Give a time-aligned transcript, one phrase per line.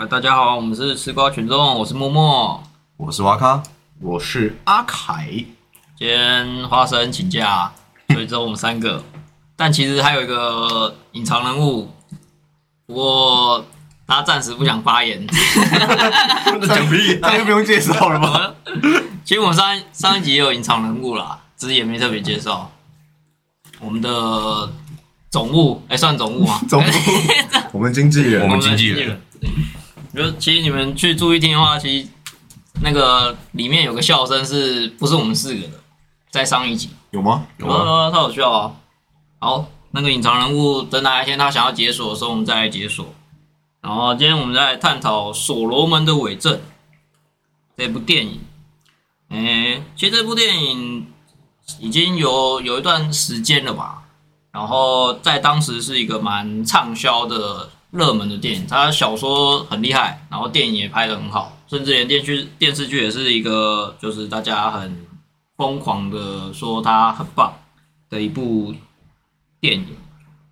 [0.00, 2.62] 啊，大家好，我们是吃瓜群众，我是默默。
[2.96, 3.62] 我是瓦卡，
[4.00, 5.28] 我是阿凯，
[5.94, 7.70] 今天花生请假，
[8.08, 9.04] 所以只有我们三个。
[9.56, 11.90] 但其实还有一个隐藏人物，
[12.86, 13.62] 不过
[14.06, 15.26] 他暂时不想发言。
[15.26, 18.54] 讲屁， 那就不用介绍了吗？
[19.22, 22.72] 其实我们上上一集也有隐藏人物啦，只是也没特别介绍。
[23.78, 24.72] 我们的
[25.28, 26.58] 总务，哎、算总务吗？
[26.66, 26.86] 总务
[27.72, 29.20] 我们经纪人我，们经纪人人。
[30.14, 32.08] 就其实你们去注意听的话，其实
[32.82, 35.80] 那个里面有个笑声是不是我们四个的？
[36.30, 37.46] 在上一集，有吗？
[37.58, 38.72] 有啊，啊，他有笑啊。
[39.38, 43.06] 好，那个隐藏人物等哪一天他想要解锁的时候，我们再来解锁。
[43.80, 46.54] 然后今天我们再来探讨《所罗门的伪证》
[47.76, 48.40] 这部电影。
[49.30, 51.06] 诶，其实这部电影
[51.78, 54.02] 已经有有一段时间了吧？
[54.52, 65.06] 然后在当时是一个蛮畅销的热门的电影，它小说很厉害，然后电影也拍得很好，甚至连电视电视剧也是一个就是大家很
[65.56, 67.52] 疯狂的说它很棒
[68.08, 68.74] 的一部
[69.60, 69.96] 电影。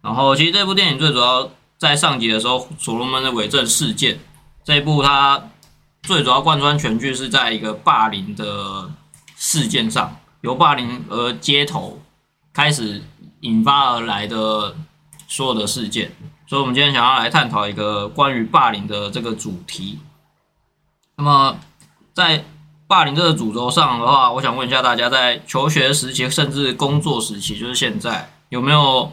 [0.02, 4.18] 然后其实这部电影最主要在上集的时候，所罗门的伪证事件
[4.64, 5.42] 这一部它
[6.02, 8.90] 最主要贯穿全剧是在一个霸凌的
[9.36, 12.00] 事件上，由霸凌而街头
[12.52, 13.02] 开始
[13.40, 14.74] 引发而来的
[15.28, 16.12] 所有的事件。
[16.48, 19.98] 所以，我们今天想要来探讨一个关于霸凌的这个主题。
[21.16, 21.58] 那么，
[22.14, 22.42] 在
[22.86, 29.12] 霸凌这个主轴上的话，我想问一下大家，在求学时期甚至工作时期，就是现在有没有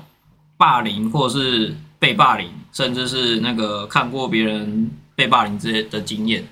[0.55, 6.47] 霸凌，或者是被霸凌，甚至是那个看过别人被霸凌之类的经验？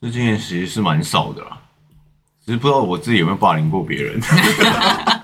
[0.00, 1.58] 这经验其实是蛮少的啦，
[2.46, 4.18] 只是不知道我自己有没有霸凌过别人。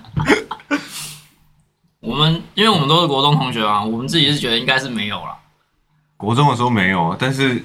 [2.09, 5.37] 我们因为我们都是国中同学啊，我们自己是觉得应该是没有了。
[6.17, 7.63] 国中的时候没有，但是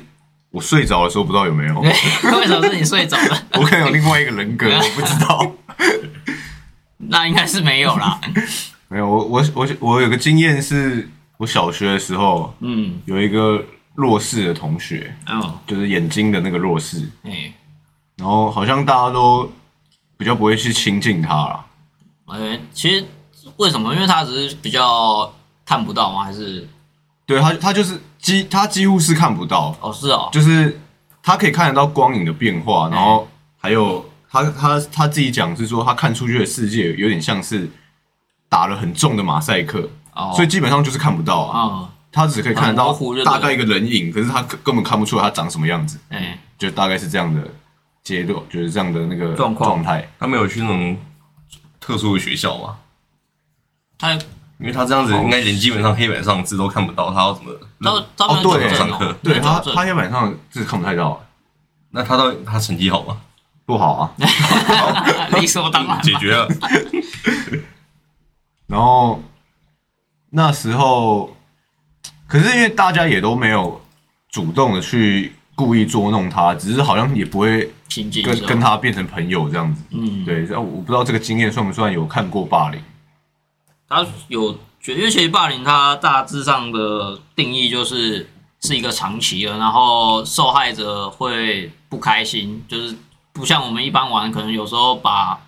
[0.51, 3.43] 我睡着的时候不知道有没有， 为什么是你睡着了？
[3.55, 5.49] 我可能有另外一个人格， 我不知道。
[6.97, 8.19] 那应该是没有啦。
[8.89, 13.63] 没有，我我我我有个经验是，我小学的时候嗯，有一个
[13.95, 17.53] 弱视的同学，哦，就是眼睛的那个弱视，哎、
[18.17, 19.49] 然后好像大家都
[20.17, 21.65] 比较不会去亲近他啦。
[22.27, 23.05] 哎，其实
[23.57, 23.93] 为什么？
[23.93, 25.33] 因为他只是比较
[25.65, 26.23] 看不到吗？
[26.23, 26.67] 还是？
[27.25, 30.79] 对他，他就是几，他几乎是看不到，哦是哦，就是
[31.21, 33.27] 他可以看得到光影的变化，然后
[33.57, 37.69] 还有他他他自己讲是说，他看出去的世界有点像是
[38.49, 41.59] 打了很重的马赛克，哦，所以基本上就是看不到啊。
[41.61, 43.31] 啊，他只可以看得很到糊就对了。
[43.31, 47.41] 大概一个人影，可是他根根本看不出来他长什么样子，哎、就大概是这样的
[48.03, 49.69] 阶段，就是这样的那个状况。
[49.69, 50.07] 状态。
[50.19, 50.97] 他没有去那种
[51.79, 52.75] 特殊的学校嘛，
[54.03, 54.11] 他
[54.59, 57.51] 因为他这样子应该连基本上黑板上字都看不到，他要怎么？
[57.81, 61.21] 他他哦对没有上课哦，对他他黑板上字看不太到，
[61.91, 63.17] 那他到底他成绩好吗？
[63.65, 64.11] 不好啊。
[65.39, 66.47] 理所当然解决了，
[68.67, 69.21] 然后
[70.29, 71.35] 那时候，
[72.27, 73.81] 可是因为大家也都没有
[74.29, 77.69] 主动的去故意捉弄他，只是好像也不会
[78.23, 79.81] 跟跟他变成朋友这样子。
[79.91, 82.81] 嗯，对，然后我不知道这个经验算不算有看过霸凌。
[83.87, 88.29] 他有觉，因为其实霸凌它大致上的定义就是
[88.61, 92.95] 是一个长期的，然后受害者会不开心，就是
[93.31, 95.39] 不像我们一般玩，可能有时候把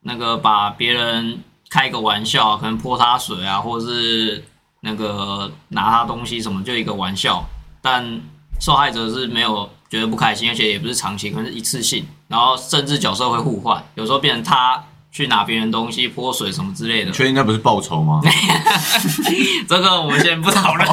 [0.00, 4.44] 那个把别人开个玩笑，可能泼他水啊，或者是
[4.80, 7.44] 那个拿他东西什么，就一个玩笑，
[7.80, 8.20] 但
[8.60, 14.84] 受害者是没有觉得不开心，而且也不是长期，可能是一次性，然后甚至角色会互换，有时候变成他
[15.14, 17.12] 去拿别人东西泼水什么之类的。
[17.12, 18.20] 确定那不是报仇吗？
[19.68, 20.88] 这个我们先不讨论，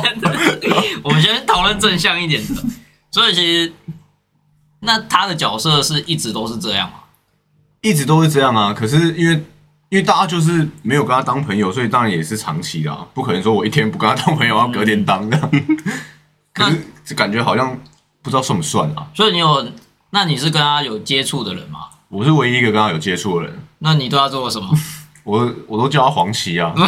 [1.02, 2.54] 我们先讨论正向一点的。
[3.10, 3.74] 所以其实，
[4.82, 7.00] 那他的角色是一直都是这样吗？
[7.82, 8.72] 一直都是这样啊。
[8.72, 9.34] 可是因为
[9.90, 15.52] 因为大家就是没有跟他当朋友，所以当然也是长期的、啊，不可能说我一天不跟他当朋友，然后隔天当这样。
[16.54, 17.76] 可是这感觉好像
[18.22, 19.08] 不知道算不算啊？
[19.16, 19.68] 所以你有，
[20.12, 21.88] 那你是跟他有接触的人吗？
[22.12, 24.68] 我是唯一一个跟他有接触的人，那你对他做了什么？
[25.24, 26.74] 我我都叫他黄旗啊。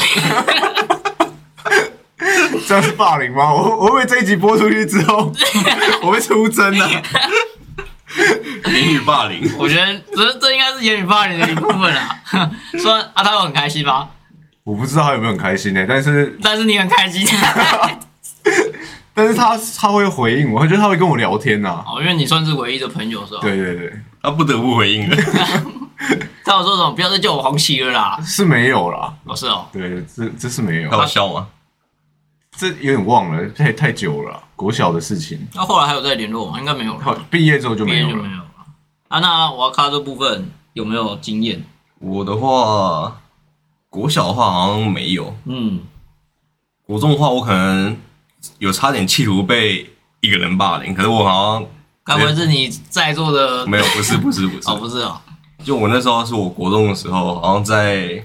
[2.67, 3.53] 这样是霸凌吗？
[3.53, 5.31] 我我会这一集播出去之后，
[6.03, 6.89] 我会出征啊？
[8.65, 12.19] 言语霸凌，我觉得这这应该是言语霸凌的一部分啊。
[12.77, 14.09] 虽然啊，他有很开心吧，
[14.65, 17.25] 我不知道他有没有很开心呢、但是但是你很开心
[19.13, 23.39] 但是他他会回应我，我觉得他会跟我聊天呐、哦，因为你算是唯一的朋友是吧？
[23.41, 25.15] 对对对，他不得不回应了。
[26.43, 26.91] 他有说什么？
[26.91, 28.19] 不要再叫我黄旗了啦。
[28.21, 29.13] 是没有啦。
[29.25, 30.97] 哦，是哦，对，这这是没有他。
[30.97, 31.47] 有笑吗？
[32.57, 35.39] 这有点忘了，太太久了啊，国小的事情。
[35.55, 36.59] 那后来还有再联络吗？
[36.59, 38.15] 应该没有好了，，毕业之后就毕没有了。
[38.23, 38.45] 没有了。
[39.07, 41.63] 啊，那我要卡这部分有没有经验？
[41.99, 43.21] 我的话，
[43.89, 45.79] 国小的话好像没有，嗯，
[46.85, 47.95] 国中的话我可能
[48.59, 49.89] 有差点企图被
[50.21, 51.67] 一个人霸凌，可是我好像
[52.03, 53.65] 该不会是你在座的？
[53.65, 55.19] 没有，不是不是不是，哦，不是哦，
[55.63, 58.23] 就我那时候是我国中的时候，好像在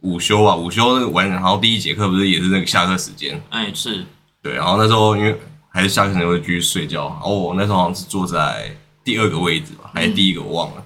[0.00, 4.04] 午休吧，午休那个晚，然后第一节课不是也是那个下课时间，哎，是。
[4.42, 5.38] 对，然后那时候因为
[5.68, 8.74] 还是下课前会继续睡觉，然后我那时候好像是坐在
[9.04, 10.82] 第二个位置吧，还是第一个我忘了。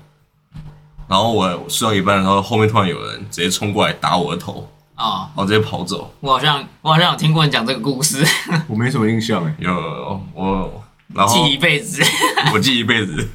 [1.06, 6.12] 然后我睡到一半的时候，后面突然有人直接冲过来打我的头，啊，然后直接跑走。
[6.20, 8.24] 我好像我好像有听过你讲这个故事，
[8.68, 9.54] 我没什么印象哎。
[9.58, 12.02] 有我，然后记一辈子。
[12.54, 13.28] 我记一辈子。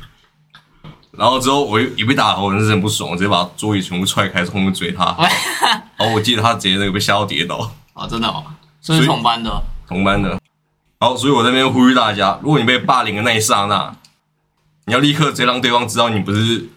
[1.12, 5.06] 然后之后我一被打，我真是很不爽，我直接把桌椅全部踹开，从后面追他。
[5.98, 8.42] 然后我记得他直接那个被吓到跌倒，哦，真的哦，
[8.82, 9.62] 是不是同班的？
[9.86, 10.30] 同班的。
[10.98, 13.94] 然后所以我在那边呼吁大家，如果你被霸凌的那一刹那，
[14.86, 16.70] 你要立刻直接让对方知道你不是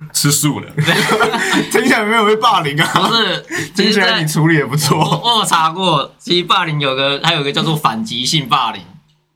[0.12, 0.70] 吃素了。
[1.70, 5.20] 听起来没有被霸凌啊不啊，是，其 听起来你处理也不我错。
[5.22, 8.82] 我有查过，其实霸凌有个还有一个叫做反击性霸凌，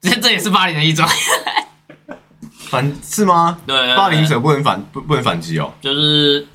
[0.00, 1.06] 这这也是霸凌的一种。
[2.70, 3.58] 反是吗？
[3.66, 5.72] 对霸凌者不能反不不能反击哦。
[5.80, 6.46] 就是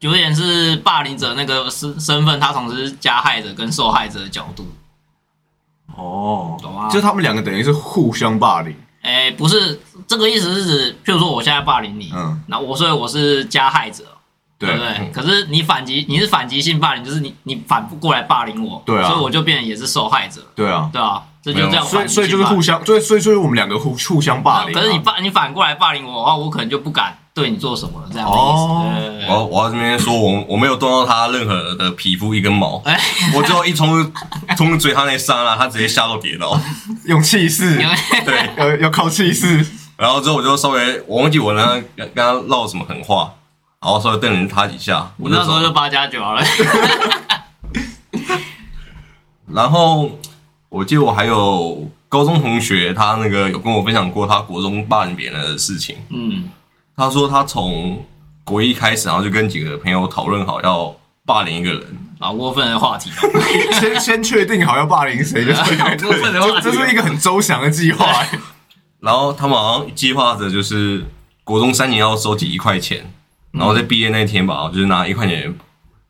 [0.00, 4.66] 有点是霸凌者那个身身份，他同时是加害者跟受害者的角度。
[5.94, 8.74] 哦懂吗就他们两个等于是互相霸凌。
[9.02, 14.04] 哎，不是这个意思，是指，譬如说我现在霸凌你，嗯，那我所以我是加害者，
[14.58, 14.88] 对不对？
[14.98, 21.22] 嗯可是你反击，你是反击性霸凌，就是你你反不过来霸凌我，对啊所以我就变成也是受害者，对啊，对啊？
[21.40, 24.80] 这就这样所以反击性霸凌，所以就是互相，所以所以所以我们两个互互相霸凌啊。
[24.80, 28.42] 可是你霸你反过来霸凌我的话，我可能就不敢对你做什么了，这样的意思。
[28.42, 32.98] 哦对对对我要我要这边说，我我没有动到他任何的皮肤一根毛，哎，
[33.32, 34.12] 我最后一冲
[34.56, 36.60] 冲追他那一刹那，他直接吓到跌倒。
[37.04, 37.94] 用气势因，为
[38.24, 39.64] 对，要要靠气势。
[39.96, 43.32] 然后之后我就稍微我忘记我呢跟跟他唠什么狠话，
[43.80, 46.42] 然后稍微瞪了他几下，我那时候就了八加九了。
[49.46, 50.10] 然后
[50.68, 55.96] 我记得我还有高中同学，他那个有跟我分享过他国中霸凌别人的事情。
[56.10, 56.48] 嗯，
[56.98, 58.04] 他说他从
[58.42, 60.92] 国一开始，然后就跟几个朋友讨论好要
[61.24, 61.80] 霸凌一个人，
[62.18, 63.40] 老过分的话题哦。
[63.78, 68.04] 先先确定好要霸凌谁，就是好过分的话题这这是一个很周详的计划。
[68.04, 68.38] 欸
[68.98, 71.06] 然后他们好像计划着就是
[71.44, 73.08] 国中三年要收集一块钱，
[73.52, 75.56] 然后在毕业那天吧，就是拿一块钱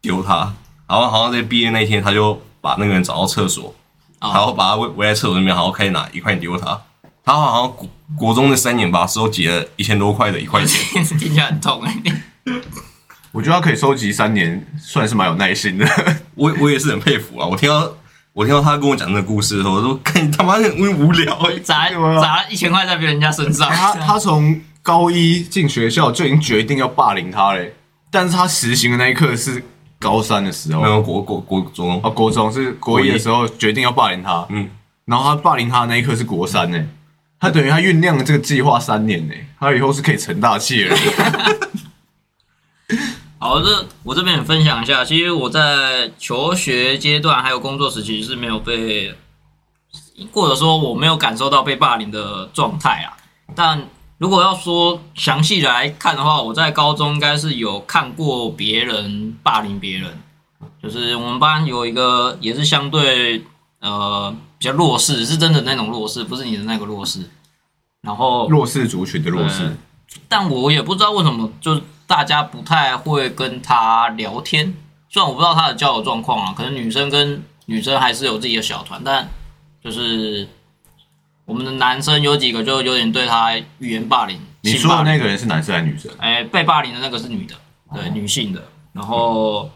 [0.00, 0.55] 丢他，
[0.88, 3.75] 然后好像在毕业那天他就把那个人找到厕所，
[4.20, 6.81] 哦然后把他围围在厕所那边，然后开始拿一块钱丢他。
[7.28, 11.04] 他好像国国中的三年吧，收集了一千多块的一块钱。
[11.04, 11.94] 听起来很痛哎。
[13.32, 15.86] 我觉得他可以收集三年，算是蛮有耐心的。
[16.34, 17.46] 我我也是很佩服啊！
[17.46, 17.92] 我听到
[18.32, 27.74] 我听到他跟我讲这个故事的时候，我说看你他妈很无聊哎、砸砸一千块在别人家身上，他他从高一进学校就已经决定要霸凌他嘞，
[28.10, 29.62] 但是他实行的那一刻是
[29.98, 34.66] 高三的时候没，有国国国中，啊，国中是国一的时候决定要霸凌他，嗯，
[35.04, 36.82] 然后他霸凌他的那一刻是国三呢，
[37.40, 40.99] 他等于他酝酿了这个计划三年呢，他以后是可以成大器的人。
[43.40, 49.14] 好，这我这边也分享一下，其实我在求学阶段还有工作时期是没有被，
[50.32, 53.17] 或者说我没有感受到被霸凌的状态啊。
[53.55, 53.86] 但
[54.19, 60.19] 如果要说详细来看的话，我在高中应该是有看过别人霸凌别人，
[60.82, 63.44] 就是我们班有一个也是相对
[63.79, 67.20] 呃比较弱势，是真的那种弱势，不是你的那个弱势。
[68.02, 69.76] 然后弱势族群的弱势，
[70.28, 74.74] 但我也不知道为什么，就是大家不太会跟他聊天。
[75.10, 79.28] 虽然我不知道他的交友状况啊，可能女生跟女生还是有自己的小团，但
[79.82, 80.46] 就是
[81.44, 84.40] 我们的男生有几个就有点对他语言霸凌。
[84.60, 86.10] 你说的那个人是男生还是女生？
[86.19, 87.55] 哎，被霸凌的那个是女的，
[87.94, 88.62] 对，女性的。
[88.93, 89.70] 然后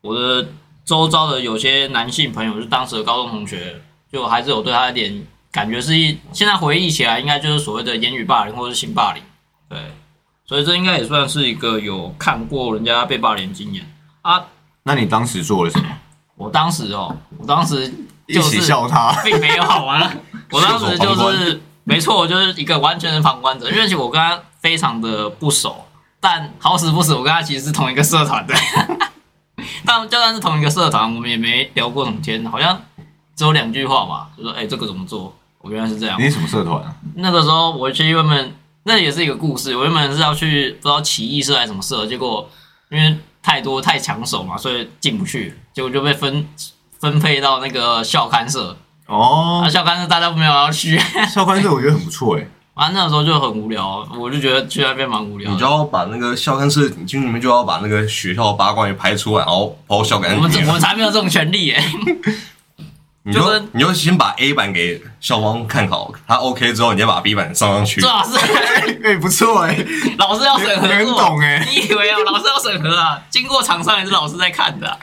[0.00, 0.46] 我的
[0.84, 3.80] 周遭的有些男性朋友，就是当时的高中同学，
[4.12, 5.24] 就还是有对他一点
[5.54, 9.22] 感觉是一，现在回忆起来，应该就是所谓的言语霸凌或者是性霸凌，
[9.68, 9.78] 对，
[10.44, 13.88] 所以这应该也算是一个有看过人家被霸凌经验
[14.22, 14.46] 啊。
[14.82, 15.86] 那你当时做了什么？
[16.34, 17.84] 我当时哦，我当时
[18.26, 19.12] 一起就是笑他。
[19.22, 20.20] 并没有好玩。
[20.50, 25.86] 我当时就是没错，我就是一个完全的旁观者，因为其实我跟他非常的不熟，
[26.18, 28.54] 但好死不死，我跟他其实是同一个社团的。
[29.86, 32.82] 但就算是同一个社团，我们也没聊过什么天，好像
[33.36, 35.32] 只有两句话吧，就说哎、这个怎么做？
[35.64, 36.24] 我原来是这样你。
[36.24, 36.94] 是什么社团啊？
[37.16, 38.54] 那个时候我其实原本
[38.84, 42.48] 那也是一个故事，我原本是要去不知道起义社还是什么社，结果
[42.90, 46.46] 因为太多太抢手嘛，所以进不去，结果就被分
[47.00, 50.98] 分配到那个校刊社，哦啊，，校刊社大家没有要去，
[51.32, 55.50] 校刊社我觉得很不错哎，反正那时候就很无聊，我就觉得去那边蛮无聊。
[55.50, 61.82] 你就要把那个校刊社，你进去里面就要把那个学校的八卦给拍出来，然后包括校刊我们贴我们才没有这种权利耶，
[63.26, 68.08] 你就就是你就先把 A 版给校方看好，他 OK 之后，你再把 B 版上上去最。
[68.10, 68.36] 好是
[69.02, 69.74] 哎，不错哎，
[70.18, 73.18] 老师要审核很过懂欸你以为啊，老师要审核啊？
[73.30, 74.96] 经过厂商也是老师在看的啊、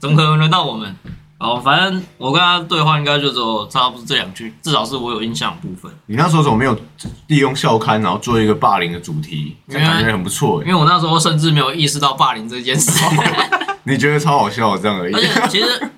[0.00, 0.94] 怎么可能轮到我们？
[1.38, 5.90] 哦，反正我跟他对话应该就只有差不多这两句，至少是我有印象的部分。
[6.06, 6.76] 你那时候怎么没有
[7.28, 9.56] 利用校刊，然后做一个霸凌的主题？
[9.68, 12.90] 这因为感觉很不错哎，因为我那时候甚至没有意识到霸凌这件事，
[13.84, 15.20] 你觉得超好笑这样而已而。
[15.20, 15.90] 且其实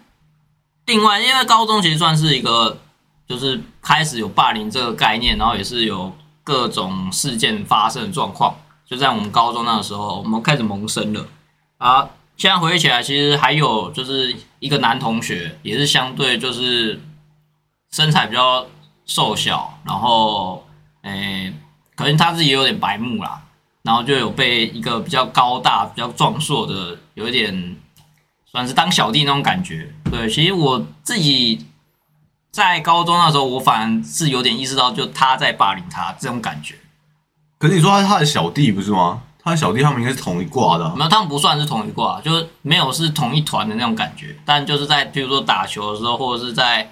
[0.87, 2.79] 另外，因为高中其实算是一个
[3.27, 6.13] 就是开始有霸凌这个概念，然后也是有
[6.43, 8.55] 各种事件发生的状况。
[8.87, 11.27] 就在我们高中那个时候，我们开始萌生了
[11.79, 12.09] 啊。
[12.37, 17.01] 现在回忆起来，其实还有就是一个男同学，也是相对就是
[17.93, 18.67] 身材比较
[19.07, 20.67] 瘦小，然后
[21.03, 21.55] 诶、
[21.95, 23.41] 可能他自己有点白目啦，
[23.85, 27.77] 然后就有被一个比较高大、比较壮硕的，有一点
[28.55, 29.93] 算是当小弟那种感觉。
[30.09, 31.67] 对，其实我自己
[32.53, 36.77] 在高中那时候，我反而是有点意识到，就他在霸凌他这种感觉。
[37.59, 39.23] 可是你说他是他的小弟不是吗？
[39.43, 40.95] 他的小弟他们应该是同一挂的啊。
[40.97, 44.37] 没有，他们不算是同一挂，就是没有是同一团的那种感觉。
[44.45, 46.89] 但就是在比如说打球的时候，或者是在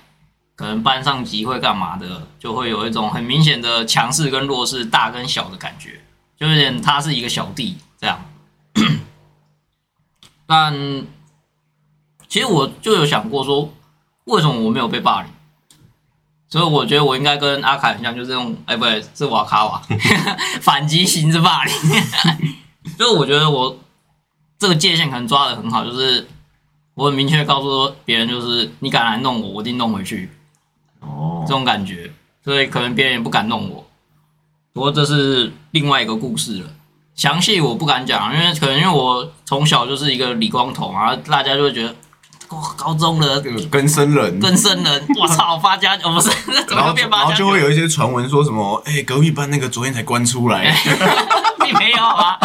[0.57, 6.01] 可能班上集会干嘛的，就会有一种很明显的强势跟弱势、大跟小的感觉，
[6.37, 8.21] 就有点他是一个小弟这样。
[10.45, 10.75] 但
[12.33, 13.71] 其实我就有想过说，
[14.25, 15.31] 为什么我没有被霸凌？
[16.49, 19.83] 所以我觉得我应该跟阿凯很像，就是这种，哎，不对，是瓦卡瓦
[20.63, 21.75] 反击型之霸凌。
[22.97, 23.79] 所 以我觉得我
[24.59, 26.27] 这个界限可能抓的很好，就是
[26.95, 30.31] 我很明确告诉别人，就是你敢来弄我，我一定弄回去，
[31.01, 32.11] 哦这，种感觉，
[32.43, 33.87] 所以可能别人也不敢弄我。
[34.73, 36.71] 不过这是另外一个故事了，
[37.15, 41.95] 详细我不敢讲，因为可能因为我从小就是一个理光头，然后大家就会觉得，
[42.53, 46.31] 哇，高中的这个跟生人，更生人， 我操，发家哦不是，
[46.69, 47.23] 怎么会变发家？
[47.25, 50.75] 然后就会有一些传闻说什么，哎，隔壁班那个昨天才关出来，
[51.65, 52.39] 你没有啊。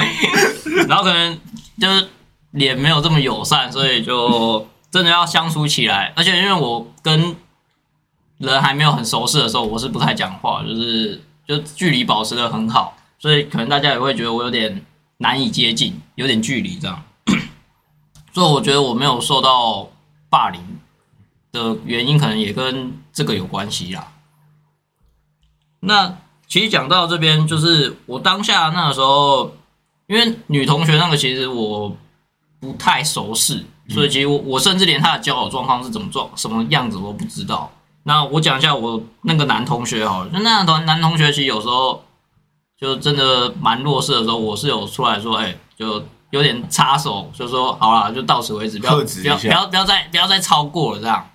[0.87, 1.37] 然后可能
[1.79, 2.07] 就是
[2.51, 6.13] 脸没有这么友善，所以就真的要相处起来。
[6.15, 7.35] 而且因为我跟
[8.37, 14.81] 人还没有很熟识的时候，我是不太讲话，就是就距离保持的很好，所以可能大家也会觉得我有点
[15.17, 17.03] 难以接近，有点距离这样。
[18.33, 19.89] 所以我觉得我没有受到
[20.37, 20.61] 霸凌
[21.51, 24.13] 的原因，可能也跟这个有关系啦。
[25.79, 26.15] 那
[26.45, 29.55] 其实讲到这边，就是我当下那个时候，
[30.05, 31.97] 因为女同学那个其实我
[32.59, 37.71] 不太熟识，所以其实我我甚至连她的交友状况是怎么状什么样子我都不知道。
[38.03, 42.03] 那我讲一下我那个男同学好了，就那个男男同学其实有时候
[42.77, 51.27] 就真的蛮弱势的时候，我是有出来说，哎、就有点插手，就说好了，就到此为止，不要不要不要不要再不要再超过了这样。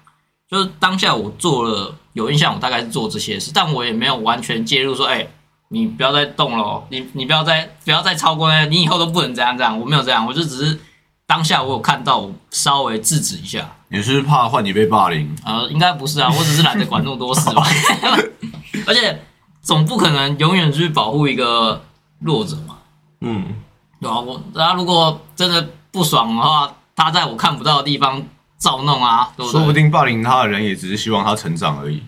[0.50, 5.26] 就是当下我做了有印象，我大概是做这些事，但我也没有完全介入说，哎、
[5.68, 9.80] 你不要再动了哦，你你不要再不要再超过那，你以后都不能这样这样。
[9.80, 10.78] 我没有这样，我就只是
[11.26, 13.66] 当下我有看到，我稍微制止一下。
[13.88, 15.34] 你是不是怕换你被霸凌？
[15.44, 17.62] 呃，应该不是啊，我只是懒得管那么多事吧。
[18.86, 19.22] 而且
[19.62, 21.82] 总不可能永远去保护一个
[22.18, 22.76] 弱者嘛，
[23.20, 23.54] 嗯，
[24.02, 28.20] 对吧、我他如果真的不爽的话，他在我看不到的地方
[28.58, 29.60] 造弄啊，对不对？
[29.60, 32.02] 说不定霸凌他的人也只是希望他成长而已。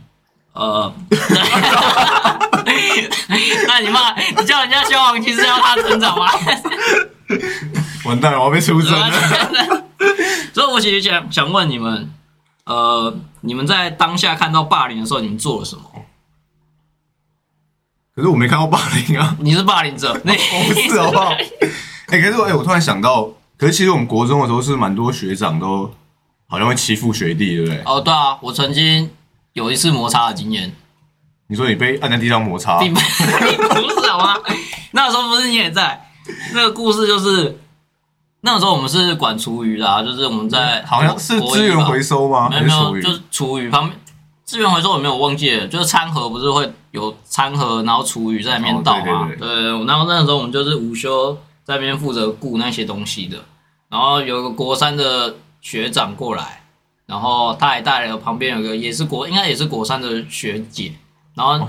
[0.54, 0.92] 呃，
[3.68, 6.26] 那你骂你叫人家消防局是要他成长吗？
[8.04, 9.10] 完蛋了，我要被出征了。
[10.52, 12.12] 所以，我其实想想问你们，
[12.66, 15.82] 呃，你们在当下看到霸凌的时候，你们做了什么？
[18.14, 21.36] 可是我没看到霸凌啊，你是霸凌者，你我不是好不好？
[22.14, 25.90] 哎、可是我哎、我突然想到，可是其实我们国中的时候是蛮多学长都
[26.47, 27.83] 好像会欺负学弟，对不对？
[27.85, 29.11] 哦，对啊，我曾经
[29.54, 30.73] 有一次摩擦的经验，
[31.49, 34.37] 你说你被按在地上摩擦， 你不是好吗？
[34.92, 36.09] 那时候不是你也在？
[36.54, 37.59] 那个故事就是
[38.42, 42.49] 那个时候我们是管厨余的、啊，就是我们在好像是资源回收吗？
[42.49, 44.00] 没有没有，就是厨余旁边
[44.44, 49.25] 资源回收我没有忘记了，就是餐盒不是会有餐盒，然后厨余在里面倒嘛？
[49.25, 53.38] 哦对对然后那个时候我们就是午休在那边负责顾那些东西的，
[53.88, 56.62] 然后有个国三的学长过来，
[57.06, 60.92] 然后他还带了旁边有个也是国应该也是国三的学姐，
[61.35, 61.66] 然后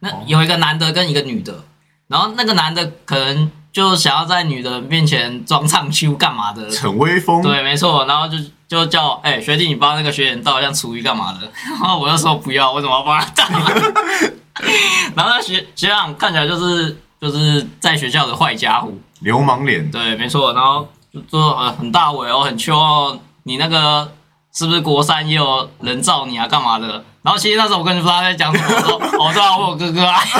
[0.00, 1.64] 那有一个男的跟一个女的，
[2.06, 11.50] 然后那个男的可能就想要在女的面前装唱秋干嘛的，逞威风，对，没错，然后就就叫哎、学弟，你帮那个学员倒一下厨余干嘛的？
[11.68, 13.44] 然后我就说不要，我怎么要帮他倒？
[15.16, 20.52] 然后那学学长看起来就是就是在学校的坏家伙，流氓脸，对，没错。
[20.52, 24.12] 然后就说呃很大尾哦，很秋哦，你那个
[24.54, 27.04] 是不是国三也有人造你啊，干嘛的？
[27.22, 30.20] 然后其实那时候我根本不知道他在讲什么，我说 哦对啊，我有哥哥啊。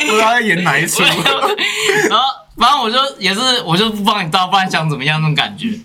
[0.00, 1.02] 不知道在演哪一出。
[2.08, 2.24] 然后
[2.56, 5.78] 反正我就也是，我就不帮你倒，不然想怎么样那种感觉。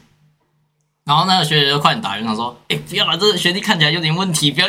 [1.03, 4.67] 然后那个学姐就快点打圆场说：“哎、不要了，这个学弟看起来有点问题，不要。”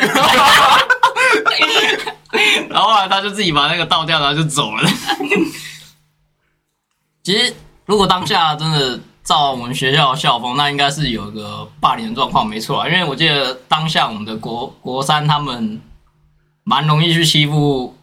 [2.69, 4.83] 然后后来他就自己把那个倒掉，然后就走了。
[7.29, 7.53] 其实
[7.85, 12.89] 如果当下真的照我们学校的校风，那应该是有一个霸凌的状况，没错啊。
[12.89, 15.79] 因为我记得当下我们的国国三他们
[16.65, 17.95] 蛮容易去欺负，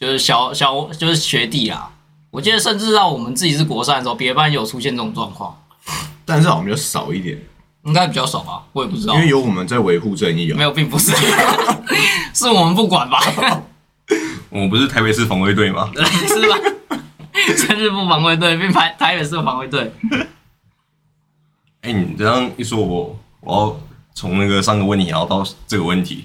[0.00, 1.92] 就是小小就是学弟啊。
[2.32, 5.56] 我记得甚至到我们自己是国三的时候，别的班有出现这种状况，
[6.24, 7.40] 但是好像比较少一点，
[7.84, 9.20] 应该比较少吧，我也不知道因。
[9.20, 10.64] 为有我们在维护正义啊没。
[10.64, 11.12] 有，并不是，
[12.34, 13.20] 是我们不管吧？
[14.50, 15.88] 我们不是台北市防卫队吗？
[16.26, 16.58] 是吧？
[17.56, 19.92] 生日不防卫队并排台北市防卫队，
[21.82, 23.80] 哎、你这样一说我，我要
[24.14, 26.24] 从那个上个问题，然后到这个问题，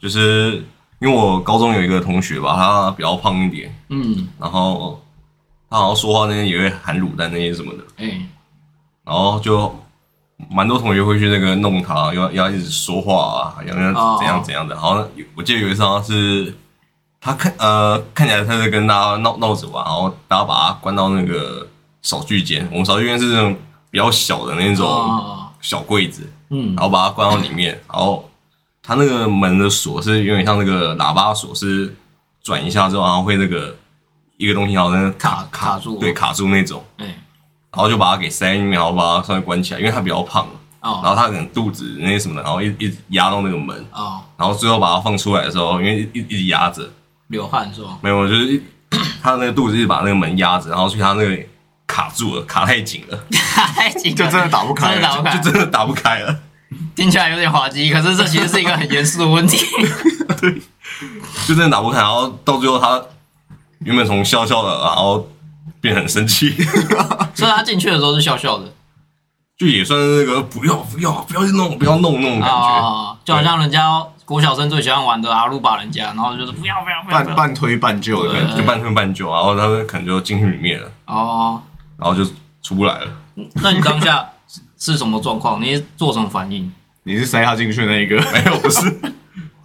[0.00, 0.64] 就是
[1.00, 5.00] 因为我高中有一个同学吧，他比较胖一点，嗯，然后
[5.68, 8.26] 他好像说话那些也会含卤蛋那些什么的，哎、
[9.04, 9.74] 然后就
[10.50, 14.16] 蛮多同学会去那个弄他，要要一直说话啊，要要哦。
[14.18, 14.78] 怎样怎样的。
[14.78, 16.52] 好像有我记得有一次好像是
[17.24, 21.64] 他看呃看起来他在跟大家闹闹着玩，然后大家把他关到那个
[22.02, 23.56] 扫具间，我们扫具间是那种
[23.92, 26.74] 比较小的那种哦，小柜子，嗯。
[26.74, 28.28] 然，后把它关到里面，然后
[28.82, 31.94] 他那个门的锁是有点像那个喇叭锁，是
[32.42, 33.72] 转一下之后，然后会那个
[34.36, 36.00] 一个东西好像卡卡住。
[36.00, 37.06] 对，卡住那种，哎、
[37.70, 40.44] 然后就把它给塞进面，然后把它稍微关起来，因为他比较胖，
[40.80, 46.90] 然哦后他可能肚子那些什么的，然后一一直压到那个门，哦，然后最后把它放出来的时候，因为一一直压着，
[47.32, 47.98] 流汗是吧？
[48.00, 48.62] 没有，就是一
[49.20, 51.42] 它那个肚子一直把那个门压着，然后所以他那个
[51.86, 53.18] 卡住了，卡太紧了，
[53.54, 56.38] 卡 太紧了，就真的打不开了真的打不开，就真的打不开了。
[56.94, 59.58] 听起来有点滑稽，可是这其实是一个很严肃的问题。
[61.46, 63.02] 就真的打不开，然后到最后他
[63.80, 65.26] 原本从笑笑的，然后
[65.80, 66.50] 变很生气，
[67.34, 68.72] 所以他进去的时候是笑笑的
[69.58, 72.56] 就也算是那个不要不要不要去弄不要弄那种感觉。
[72.56, 78.56] 啊，就好像人家国小生最喜欢玩的阿鲁巴人家，然后就是不要不要不要半半推半就的感觉。
[78.56, 81.60] 就半推半就，然后他们可能就进去里面了，哦。
[81.98, 82.24] 然后就
[82.62, 83.06] 出不来了。
[83.62, 84.28] 那你当下
[84.78, 85.60] 是什么状况？
[85.62, 86.72] 你是做什么反应？
[87.04, 89.00] 你是塞他进去的那一个， 没有，不是。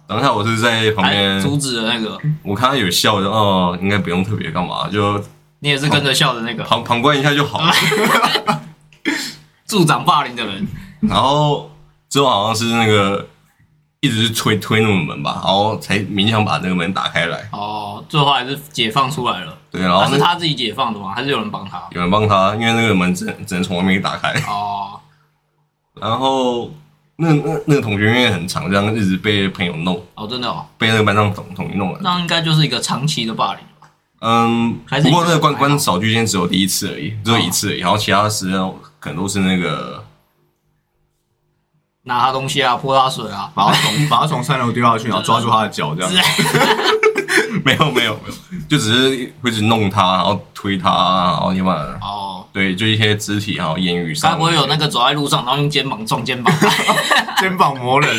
[0.06, 2.18] 当下我是在旁还边，阻止的那个？
[2.42, 5.22] 我看他有笑，我就哦，应该不用特别干嘛，就
[5.60, 7.72] 你也是跟着笑的那个旁旁观一下就好了。
[9.66, 10.66] 助长霸凌的人？
[11.00, 11.70] 然后
[12.08, 13.26] 之后好像是那个
[14.00, 17.48] 一直推推那个门吧，然后才勉强把那个门打开来。
[17.52, 19.56] 哦，最后还是解放出来了。
[19.70, 21.12] 对，然后是他自己解放的吗？
[21.14, 21.82] 还是有人帮他？
[21.90, 24.32] 有人帮他，因为那个门只能只能从外面打开。
[24.46, 25.00] 哦，
[26.00, 26.72] 然后
[27.16, 31.98] 那那那个同学因为很长，这样一直被朋友弄，哦，真的哦，被那个班上同同学弄了。
[32.02, 33.90] 那应该就是一个长期的霸凌吧？
[34.20, 40.02] 嗯，还是不过那个关关少居间只有第一次而已，只有一次而已，然后其他时间可能都是那个
[42.08, 46.10] 拿他东西啊，泼他水啊，把他从把他从三楼丢下去，然后抓住他的脚，这样。
[47.64, 54.30] 没有没有没有，就只是会去弄他，然后推他，然后要不然哦，对，就一些肢体还有言语上。
[54.30, 56.52] 的，该不会有那个走在路上，然后用肩膀撞 肩膀？
[57.38, 58.16] 肩膀磨人。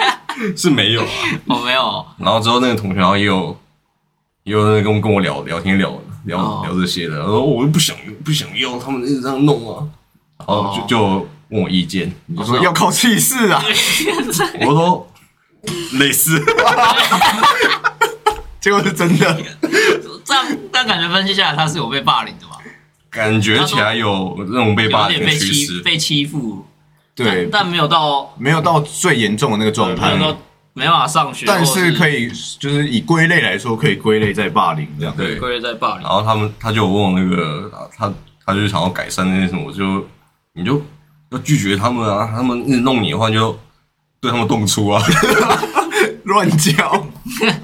[0.56, 1.08] 是没有啊。
[1.46, 3.56] 我没有，然后之后那个同学然后也有
[4.44, 5.92] 也有那跟我跟我聊聊天聊
[6.24, 6.62] 聊、哦。
[6.64, 9.86] 聊这些的，然后我又不想不想要，他们一直这样弄啊，
[10.38, 10.86] 然后就、哦。
[10.88, 13.62] 就问我意见，我说要靠气势啊，
[14.62, 15.12] 我说
[15.98, 16.42] 类似，
[18.60, 19.36] 结果是真的。
[20.24, 22.58] 这样这样感觉分析下来，他是有被霸凌的吧？
[23.10, 26.64] 感觉起来有那种被霸凌的趋势，欺被欺负，
[27.16, 30.38] 对，但但没有到没有到最严重的那个状没有态，到
[30.72, 35.12] 没办法上学，但是可以以，就是以归类来说，可以归类在霸凌这样。
[35.16, 36.08] 对归类在霸凌然。
[36.12, 38.12] 后他们他就有问我那个他
[38.46, 40.06] 他就想要改善那些什么，我就
[40.52, 40.80] 你就
[41.30, 43.58] 要拒绝他们啊，他们一直弄你的话就
[44.20, 45.02] 对他们动粗啊，
[46.24, 47.06] 乱叫，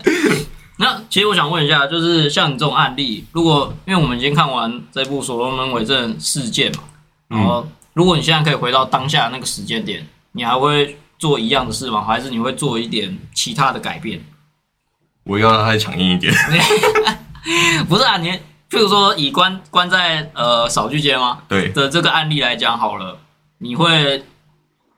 [0.79, 6.83] 那其实我想问一下，就是像你这种案例，如果因为我们已经看完这部所罗门伪证事件嘛，
[7.29, 12.05] 然后如果你现在可以回到当下那个时间点，你还会做一样的事吗？
[12.05, 14.21] 还是你会做一点其他的改变？
[15.25, 16.33] 我要让他强硬一点。
[17.89, 18.29] 不是啊，你
[18.71, 23.19] 譬如说以关关在呃扫具间吗对，的这个案例来讲好了，
[23.59, 24.25] 你会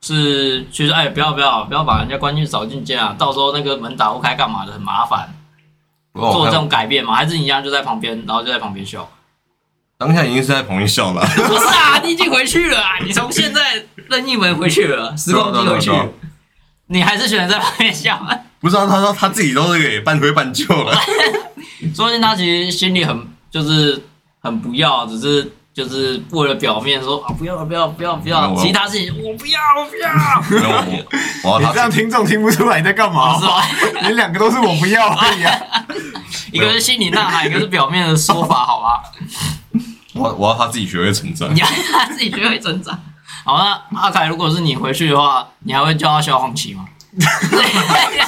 [0.01, 5.33] 是就是哎不要不要不要把人家关进扫进监啊，到时候那个门打不开干嘛的很麻烦，
[6.13, 7.15] 做这种改变嘛？
[7.15, 9.09] 还是你一样就在旁边，然后就在旁边笑？
[9.97, 16.29] 当下已经是在旁边笑了，不是啊，你已经回去了啊，你从现在任意门回去了，时光机回去对啊对啊对啊，
[16.87, 18.17] 你还是选择在旁边笑？
[18.61, 20.93] 不知道他说他自己都是给半推半就了，
[21.93, 24.01] 说不定他其实心里很就是
[24.41, 29.95] 很不要，只是就是为了表面说啊不要不要不要不要，其他事情我不要我不
[30.59, 30.67] 要，
[31.43, 33.45] 我我你要他这样听众听不出来你在干嘛是？
[33.47, 33.63] 吧？
[34.03, 35.57] 你两个都是我不要而已啊。
[36.51, 39.01] 一个是心里呐喊，一个是表面的说法，好吧？
[40.15, 42.99] 我要我要他自己学会成长你，要 他自己学会成长。
[43.45, 46.83] 好，那阿凯，如果是你回去的话，你还会叫他小黄旗吗？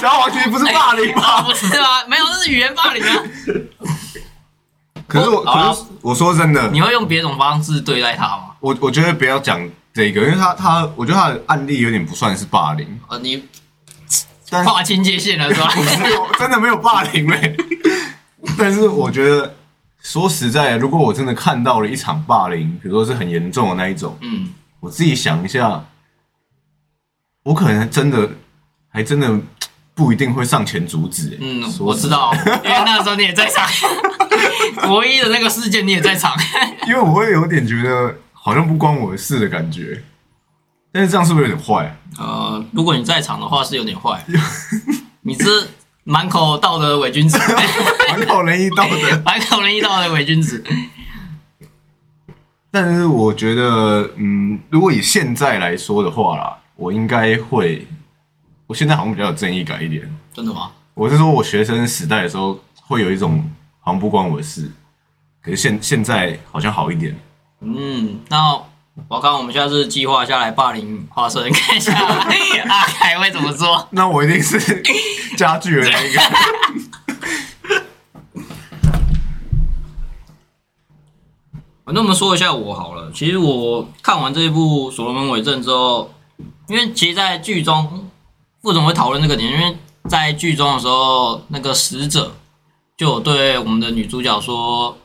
[0.00, 1.42] 小黄旗不是霸凌吗？
[1.44, 2.02] 不是吗？
[2.08, 3.12] 没有，那是语言霸凌啊！
[5.12, 8.54] 可是我，可是我说真的，你会用别种方式对待他吗？
[8.60, 9.60] 我我觉得不要讲
[9.92, 13.44] 这个，因为他他，我觉得他的案例有点不算是霸凌，呃，你
[14.48, 15.68] 但是划清界限了是吧？
[15.76, 17.54] 不是有真的没有霸凌嘞。
[18.56, 19.54] 但是我觉得
[20.00, 24.48] 说实在的，如果我真的看到了一场霸凌，比如说是很严重的那一种，嗯，
[24.80, 25.84] 我自己想一下，
[27.42, 28.30] 我可能真的
[28.88, 29.38] 还真的
[29.94, 31.38] 不一定会上前阻止、欸。
[31.40, 32.32] 嗯，我知道，
[32.64, 33.68] 因为那时候你也在场，
[34.88, 36.34] 国一的那个事件你也在场。
[36.88, 40.02] 因为我会有点觉得好像不关我的事的感觉。
[40.90, 41.96] 但是这样是不是有点坏、啊？
[42.18, 44.22] 呃，如果你在场的话是有点坏，
[45.22, 45.68] 你是
[46.04, 47.38] 满口道德的伪君子，
[48.10, 49.22] 满口仁义道德。
[49.24, 50.62] 满口仁义道德的伪君子。
[52.70, 57.86] 但是我觉得，嗯，如果以现在来说的话啦，我应该会，
[58.72, 60.10] 我现在好像比较有正义感一点。
[60.32, 60.70] 真的吗？
[60.94, 63.46] 我是说我学生时代的时候，会有一种
[63.80, 64.72] 好像不关我的事，
[65.42, 67.14] 可是现现在好像好一点。
[67.60, 68.58] 嗯，那
[69.08, 73.86] 我看我们下次计划下来霸凌华生，看一下阿凯会怎么做。
[73.92, 74.82] 那我一定是
[75.36, 76.20] 加剧的那一个。
[81.94, 83.12] 那我们说一下我好了。
[83.12, 86.10] 其实我看完这一部《所罗门伪证》之后，
[86.68, 88.08] 因为其实，在剧中
[88.62, 89.76] 副总会讨论这个点，因为
[90.08, 92.32] 在剧中的时候，那个使者
[92.96, 94.96] 就有对我们的女主角说：“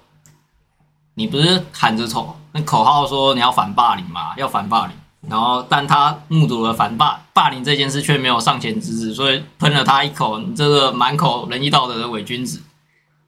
[1.16, 4.34] 你不是喊着口那口号说你要反霸凌吗？
[4.38, 4.96] 要反霸凌。”
[5.28, 12.62] 然后，但他目睹了反霸霸凌这件事，却没有上前制止，所以喷了他一口：“你这个满口仁义道德的伪君子。”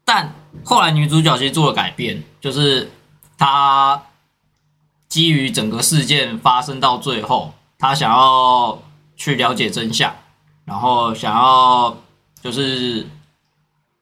[0.06, 2.92] 但后来女主角其实做了改变，就是
[3.38, 4.04] 她
[5.08, 8.80] 基于整个事件发生到最后，她想要
[9.20, 10.16] 去了解真相，
[10.64, 11.96] 然后想要
[12.42, 13.06] 就是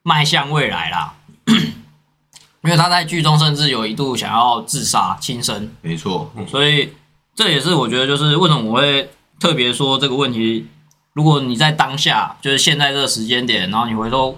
[0.03, 1.15] 迈向未来啦。
[2.63, 6.93] 因为他在剧中甚至有一度想要自杀轻生，没错，所以
[7.33, 10.67] 这也是我觉得就是为什么我会特别说这个问题。
[11.13, 14.37] 如果你在当下，就是现在这个时间点，然后你回头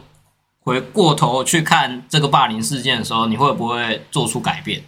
[0.61, 4.83] 回过头去看这个霸凌事件的时候，你会不会做出改变？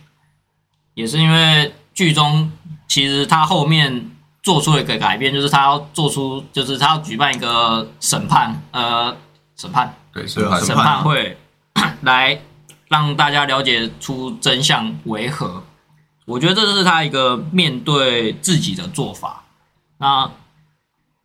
[0.93, 2.51] 也是因为剧中
[2.87, 4.10] 其实他后面
[4.43, 9.15] 做出了一个改变，就是他要做出，就是他要举办一个审判，呃，
[9.55, 11.37] 审判对，审判啊审审判会
[12.01, 12.41] 来
[12.87, 15.63] 让大家了解出真相为何。
[16.25, 19.43] 我觉得这是他一个面对自己的做法。
[19.97, 20.29] 那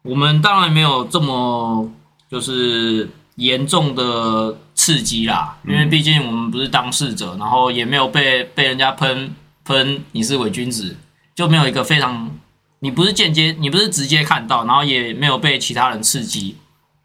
[0.03, 1.91] 我们当然没有这么
[2.31, 10.97] 就是严重的刺激啦，因为毕竟我们不是当事者，然后也没有被被人家喷喷你是伪君子，
[11.35, 12.31] 就没有一个非常
[12.81, 16.57] 你不是间接，你不是直接看到，然后也没有被其他人刺激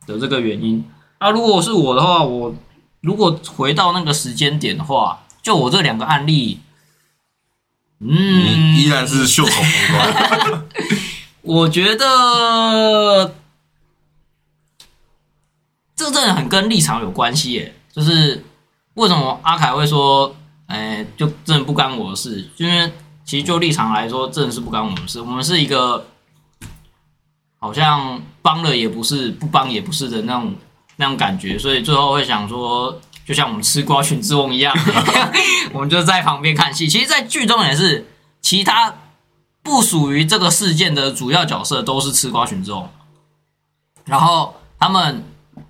[0.05, 0.83] 的这个原因。
[1.19, 2.53] 那、如果是我的话，我
[3.01, 6.59] 如果回到那个时间点的话，就我这两个案例，
[7.99, 10.67] 嗯，依然是袖手旁观，
[11.41, 13.35] 我觉得
[15.95, 17.75] 这真的很跟立场有关系耶。
[17.93, 18.43] 就是
[18.95, 20.35] 为什么阿凯会说，
[20.67, 22.49] 哎、就真的不干我的事？
[22.57, 22.91] 因为
[23.23, 25.21] 其实就立场来说，真的是不干我们事。
[25.21, 26.07] 我们是一个
[27.59, 30.55] 好像帮了也不是，不帮也不是的那种
[30.97, 34.75] 那种感觉，所以最后会想说，就像我们吃瓜群之王一样，
[35.71, 36.87] 我们就在旁边看戏。
[36.87, 38.07] 其实，在剧中也是，
[38.41, 38.93] 其他
[39.63, 42.89] 不属于这个事件的主要角色都是吃瓜群众，
[44.05, 45.23] 然后他们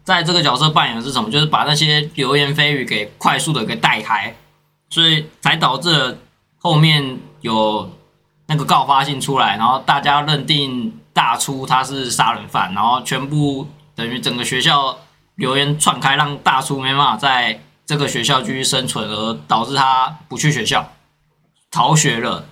[0.04, 1.30] 在这个角色扮演的是什么？
[1.30, 4.34] 就是把那些流言蜚语给快速的给带开，
[4.90, 6.18] 所以才导致了
[6.58, 7.90] 后面有
[8.48, 14.98] 那个告发信出来，然后大家认定大初他是杀人犯，然后全部等于整个学校
[15.36, 20.92] 流言窜开，让大初没办法在这个学校继续生存，而导致他不去学校
[21.70, 22.46] 逃学了。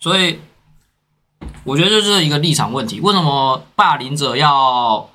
[0.00, 0.40] 所以
[1.64, 3.00] 我觉得这是一个立场问题。
[3.00, 5.10] 为什么霸凌者要，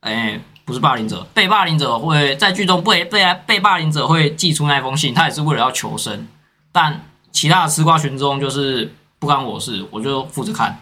[0.00, 6.26] 哎，不是霸凌者，被霸凌者会在剧中被被被霸凌者会寄出那封信，他也是为了要求生。
[6.72, 10.80] 但其他的吃瓜群众就是不干我事，我就负责看，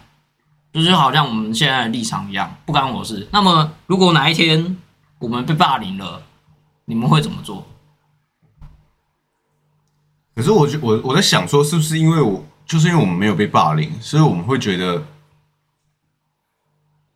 [0.71, 3.27] 就是好像我们现在的立场一样，不干我事。
[3.31, 4.77] 那么如果哪一天
[5.19, 6.23] 我们被霸凌了，
[6.85, 7.67] 你们会怎么做？
[10.35, 15.03] 可是我就我我在想说，是不是因为我就是因为我们没有被霸凌，所以我们会觉得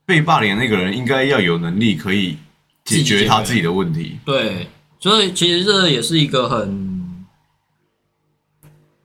[0.05, 2.37] 被霸凌的那个人应该要有能力可以
[2.85, 4.19] 解决他自己的问题。
[4.23, 4.69] 对，
[4.99, 6.86] 所以其实这也是一个很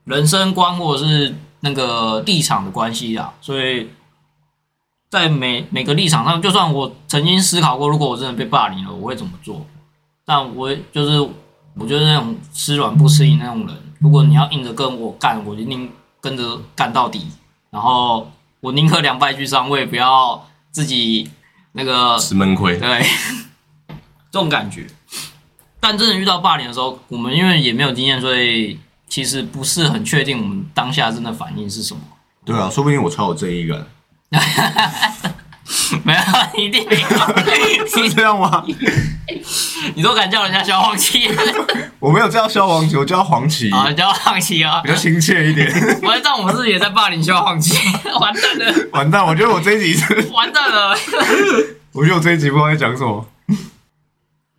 [0.04, 3.32] 人生观或者是那个立场的关系啊。
[3.40, 3.88] 所以
[5.08, 9.66] 在每每个立场上，就算我曾经思考过，如果我真的被霸凌了，我会怎么做？
[10.24, 11.20] 但我就是
[11.74, 17.26] 我就是那种吃软不吃硬那种人，如果你要硬着跟我干，我一定跟着干到底。
[17.70, 21.30] 然后我宁可两败俱伤，我也不要自己
[21.72, 22.78] 那个吃闷亏。
[22.78, 23.02] 对，
[24.30, 24.86] 这种感觉。
[25.80, 28.78] 但真的遇到霸凌的时候，我们因为也没有经验，所以
[29.12, 32.00] 其实不是很确定我们当下真的反应是什么。
[32.46, 33.86] 对啊，说不定我超有正义感，
[36.02, 36.20] 没有，
[36.58, 37.08] 一定没有。
[37.86, 38.64] 是这样吗？
[39.94, 41.28] 你都敢叫人家消防旗
[42.00, 43.92] 我没有叫消防旗，我叫黄旗，啊？
[43.92, 44.88] 叫黄旗啊比！
[44.88, 45.70] 较亲切一点。
[46.02, 47.76] 我知道我们自己也在霸凌消防旗，
[48.18, 50.96] 完蛋了，完蛋，我觉得我这一集是，完蛋了。
[51.92, 53.28] 我觉得我这一集不知道在讲什么。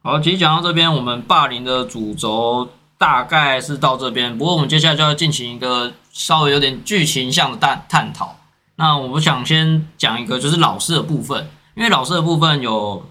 [0.03, 2.69] 好，其实讲到这边，我们霸凌的主轴
[3.03, 4.37] 大概是到这边。
[4.37, 8.33] 不过我们接下来就要进行一个稍微有点剧情向的探探讨。
[8.77, 13.05] 那我想先讲一个就是老师的部分，因为老师的部分有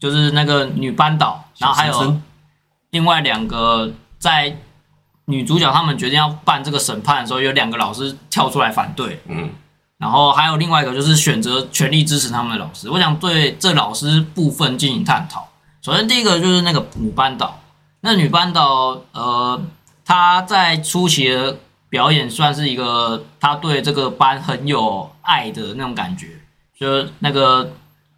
[0.00, 2.20] 就是那个女班导，然后还有
[2.90, 4.56] 另外两个在
[5.26, 9.48] 女主角他们决定要办这个审判的时候，有两个老师跳出来反对，嗯，
[9.98, 12.90] 然后还有另外一个就是选择全力支持他们的老师。
[12.90, 15.46] 我想对这老师部分进行探讨。
[15.82, 17.60] 首先第一个就是那个女班导，
[18.06, 19.60] 那女班导呃，
[20.04, 26.28] 她在初期的表演算是一个她对这个班很有爱的那种感觉，
[26.78, 27.72] 就是那个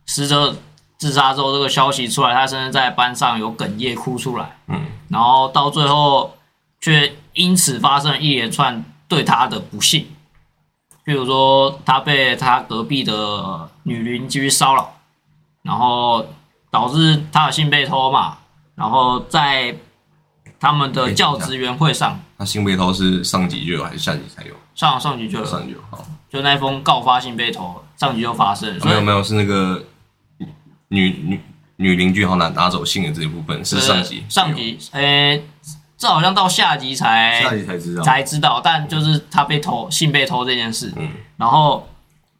[0.05, 0.55] 死者
[0.99, 6.35] 自杀之后这个消息出来，她甚至在班上有哽咽哭出来，嗯，然后到最后
[6.83, 10.07] 却因此发生了一连串对她的不幸。
[11.07, 14.93] 譬如说，他被他隔壁的女邻居骚扰，
[15.63, 16.27] 然后
[16.71, 18.37] 导致他的信被偷嘛，
[18.79, 19.75] 然后在
[20.61, 24.55] 他们的教职员会上，那新被偷是上集就有还是下集才有？
[24.75, 29.85] 上上集就有，上集有好，就那封告发信被偷，上集就发生，没有没有是那个
[30.89, 31.41] 女女
[31.77, 35.43] 女邻居好像拿拿走信的这一部分是上集上集，诶，
[35.97, 38.03] 这好像到下集才下集才知道。
[38.03, 41.11] 才知道，但就是他被偷信被偷这件事，嗯。
[41.37, 41.89] 然后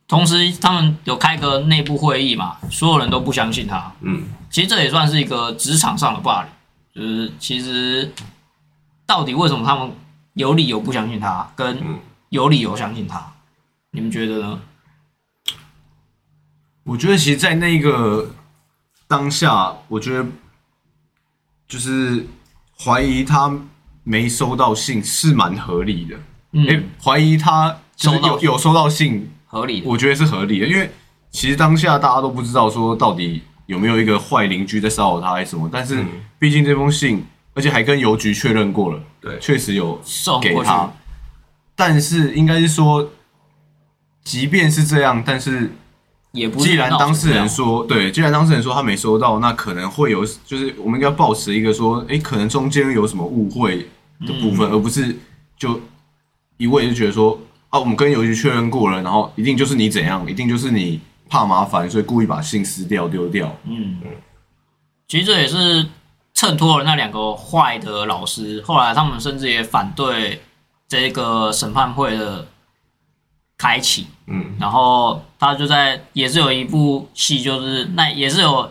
[0.09, 4.25] 同时他们有开个内部会议嘛，所有人都不相信他，嗯。
[4.51, 6.51] 其实这也算是一个职场上的霸凌，
[6.95, 8.11] 就是其实
[9.07, 9.93] 到底为什么他们
[10.33, 12.01] 有理由不相信他，跟嗯。
[12.31, 13.33] 有理由相信他，
[13.93, 14.61] 你们觉得呢？
[16.85, 18.35] 我觉得其实，在那个
[19.07, 20.27] 当下，我觉得
[21.67, 22.27] 就是
[22.79, 23.51] 怀疑他
[24.05, 26.17] 没收到信是蛮合理的。
[26.53, 30.89] 嗯，诶，怀疑他就是收到有有收到信，合理的，我觉得是合理的，因为
[31.33, 36.09] 其实当下大家都不知道说到底有没有一个坏邻居在骚扰他还是什么，但是嗯。
[36.39, 39.37] 毕竟这封信，而且还跟邮局确认过了，对。
[39.41, 40.89] 确实有送，给他，
[41.75, 43.11] 但是应该是说，
[44.23, 45.73] 即便是这样，但是
[46.31, 53.89] 也不既然当事人说，对，既然当事人说他没收到，那可能会有，就是我们应该保持一个说，诶，可能中间有什么误会
[54.25, 55.17] 的部分，而不是
[55.57, 55.81] 就
[56.57, 57.37] 一味就觉得说，
[57.71, 63.55] 啊，我们跟邮局确认过了，然后一定就是你怎样，一定就是你怕麻烦，所以故意把信撕掉丢掉。
[63.65, 64.01] 嗯，
[65.07, 65.87] 其实这也是
[66.33, 70.41] 衬托了那两个坏的老师，后来他们甚至也反对
[70.89, 72.47] 这个审判会的
[73.59, 78.71] 开启，嗯然后他就在也是有一部戏，就是那也是有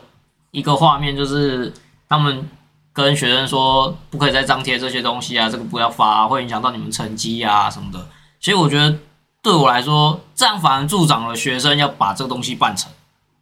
[0.49, 1.71] 一个画面，就是
[2.09, 2.49] 他们
[2.93, 8.07] 跟学生说不可以再张贴这些东西啊，这个不要发、啊，会影响到你们成绩啊什么的。
[8.39, 8.97] 其实我觉得
[9.41, 12.91] 对我来说，这样反而助长了学生要把这个东西办成。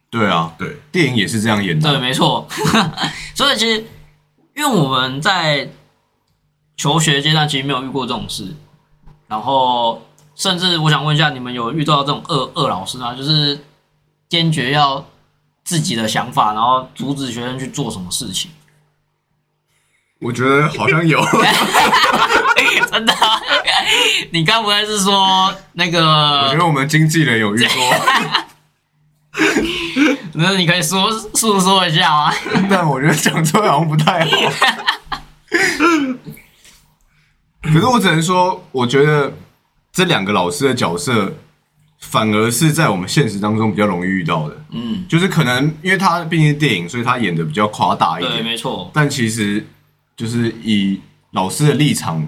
[0.08, 2.46] 对啊，对，电影也是这样演的对，没错。
[3.34, 3.84] 所以其实，
[4.54, 5.68] 因为我们在
[6.76, 8.54] 求学阶段其实没有遇过这种事，
[9.26, 10.02] 然后
[10.34, 13.14] 甚至我想问一下，你们有遇到这种恶恶老师吗？
[13.14, 13.64] 就是
[14.28, 15.04] 坚决要
[15.64, 18.50] 自己的想法，然后阻止学生去做什么事情？
[20.20, 21.20] 我觉得好像有，
[22.90, 23.40] 真的啊、
[24.30, 26.58] 你该不会是说那个我个觉？
[26.58, 27.96] 得我们经纪人有遇过，
[30.34, 32.32] 那你可以说诉说一下吗？
[32.70, 34.30] 但我觉得讲出来好像不太好。
[37.62, 39.32] 可是我只能说，我觉得
[39.92, 41.32] 这两个老师的角色，
[41.98, 44.56] 反而是在我们现实当中比较容易遇到的。
[44.70, 48.44] 嗯，就是可能因为他毕竟是电影，所以他演的比较夸大一对，点。
[48.44, 49.66] 没错，但其实
[50.16, 51.00] 就是以
[51.32, 52.24] 老师的立场，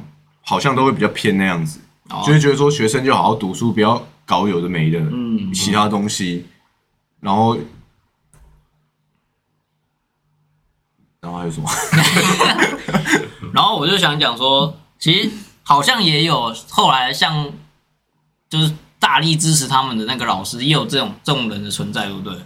[0.49, 6.47] 好像都会比较偏那样子，哦就会觉得说学生就好好读书，不要搞有的没的，嗯其他东西。
[7.21, 7.59] 然后，
[11.21, 11.69] 然后还有什么？
[13.53, 15.31] 然后我就想讲说，其实
[15.63, 17.53] 好像也有后来像
[18.49, 22.39] 就是大力支持他们的那个老师，也有这种这种人的存在，对不对？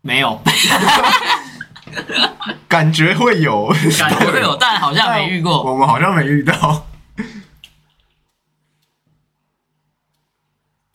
[0.00, 0.40] 没有，
[2.68, 5.62] 感觉会有，感觉会有，但好像没遇过。
[5.70, 6.86] 我们好像没遇到。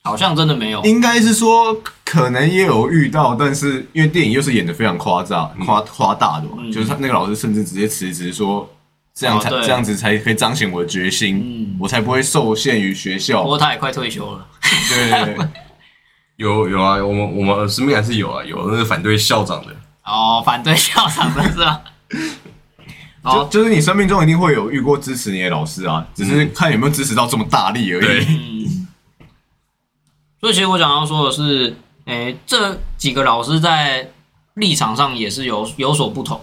[0.03, 0.84] 好像真的没有。
[0.84, 8.69] 应该是说，可能也有遇到，但是因为电影又是演的非常夸张、夸夸大的嘛，嗯就是他那个老师甚至直接辞职说，
[9.15, 13.49] 这样才、这样子才可以彰显我的决心，嗯我才不会受限于学校不校。
[13.49, 14.47] 过他也快退休了。
[14.89, 15.47] 对对对，
[16.38, 19.75] 有有啊，我们我们身边还是有啊，有那个反对校长的，
[20.06, 21.82] 哦，反对校长的是吧？
[23.24, 28.26] 哦，就是你生命中一定会有遇过支持你的老师啊，只是看有没有支持到这么大力而已。
[28.70, 28.88] 嗯。
[30.39, 34.12] 所以其实我想要说的是，诶，这几个老师在
[34.54, 36.39] 立场上也是有有所不同，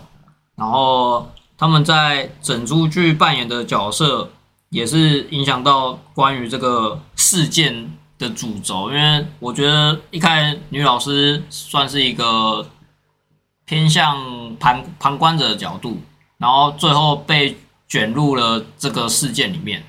[0.56, 4.28] 然后他们在整出剧扮演的角色
[4.70, 12.66] 也是影响到关于这个事件的主轴，因为我觉得一开始女老师算是一个
[13.64, 16.00] 偏向旁旁观者的角度，
[16.38, 17.56] 然后最后被
[17.88, 19.82] 卷入了这个事件里面。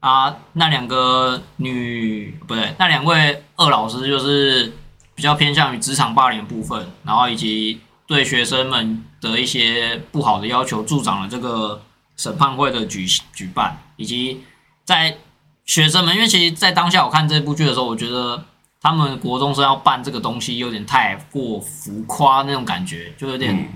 [0.00, 4.72] 啊，那两个女不对，那两位二老师就是
[5.16, 11.82] 比较偏向于职场霸凌部分，然后以及对学生们的一些不好的要求，助长了这个
[12.16, 14.44] 审判会的举举办，以及
[14.84, 15.18] 在
[15.64, 18.44] 学生们，因为其实，在当下我看这部剧的时候，我觉得
[18.80, 23.68] 他们国中生要办这个东西有点太过浮夸那种感觉，就有点、嗯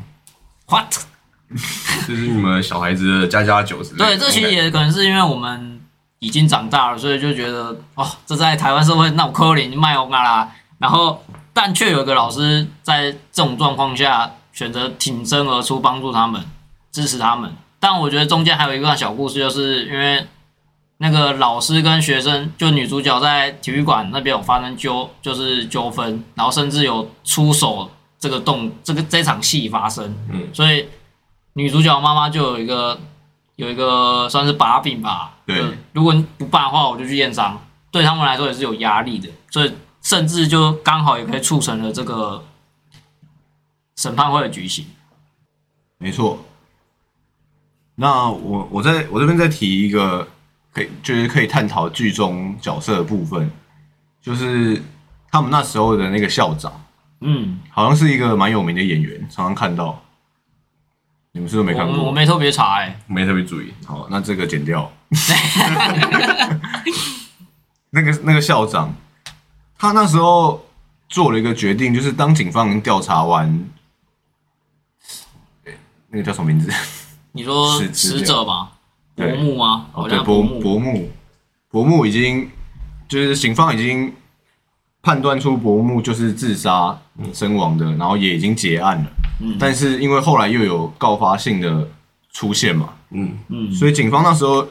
[0.69, 0.95] what。
[2.07, 5.81] 这是你们小孩子的加加酒之类对，这其实也可能是因为我们
[6.19, 10.53] 已经长大了，所以就觉得哦，这在台湾社会那我扣零卖红啊啦。
[10.79, 16.43] 然后，但却有一个老师在这种状况下选择挺身而出，帮助他们，
[16.91, 17.55] 支持他们。
[17.79, 20.27] 但我觉得中间还有一段小故事，就是因为
[21.03, 30.15] 那个老师跟学生，就女主角在体育馆那边有发生纠，就是纠纷，然后甚至有出手这个动这个这场戏发生。
[30.31, 30.87] 嗯，所以
[31.55, 33.01] 女主角妈妈就有一个
[33.57, 35.35] 有一个算是把柄吧。
[35.45, 35.61] 对
[35.93, 37.61] 如果你不办的话，我就去验伤。
[37.91, 42.45] 对他们来说也是有压力的，所以甚至就刚好也可以促成了这个
[43.97, 44.87] 审判会的举行。
[45.99, 46.39] 没错。
[47.97, 50.29] 那我我在我这边再提一个，
[50.73, 53.51] 可以就是可以探讨剧中角色的部分，
[54.21, 54.83] 就是
[55.31, 56.73] 他们那时候的那个校长，
[57.21, 60.03] 嗯，好像是一个蛮有名的演员，常常看到。
[61.35, 61.97] 你们是不是没看过？
[61.97, 63.73] 我我没特别查哎、没特别注意。
[63.87, 64.93] 好，那这个剪掉。
[67.89, 68.95] 那个那个校长，
[69.79, 70.63] 他那时候
[71.09, 73.49] 做了一个决定，就是当警方调查完，
[75.65, 76.71] 诶那个叫什么名字？
[77.33, 78.71] 你说 死者吗？
[79.15, 79.87] 伯对木吗？
[79.95, 80.61] 哦，对，好像伯木。
[80.61, 81.11] 伯木，
[81.71, 82.49] 伯木已经
[83.09, 84.13] 就是警方已经
[85.03, 86.97] 判断出伯木就是自杀
[87.33, 89.05] 身亡的，然后也已经结案了。
[89.41, 91.89] 嗯但是因为后来又有告发性的
[92.33, 94.67] 出现嘛，嗯，嗯，所以警方那时候